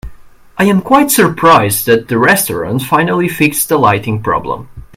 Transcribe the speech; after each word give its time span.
I 0.57 0.63
am 0.63 0.81
quite 0.81 1.11
surprised 1.11 1.85
that 1.85 2.07
the 2.07 2.17
restaurant 2.17 2.81
finally 2.81 3.29
fixed 3.29 3.69
the 3.69 3.77
lighting 3.77 4.23
problem. 4.23 4.67